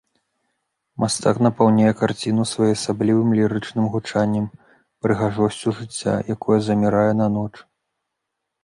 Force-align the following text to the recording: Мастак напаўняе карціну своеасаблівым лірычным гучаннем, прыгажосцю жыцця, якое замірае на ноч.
Мастак 1.01 1.35
напаўняе 1.47 1.91
карціну 1.99 2.47
своеасаблівым 2.53 3.29
лірычным 3.41 3.85
гучаннем, 3.97 4.45
прыгажосцю 5.05 5.69
жыцця, 5.83 6.15
якое 6.39 6.59
замірае 6.71 7.11
на 7.25 7.35
ноч. 7.39 7.53